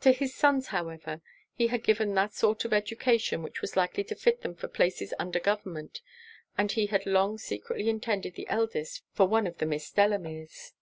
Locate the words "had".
1.68-1.82, 6.88-7.06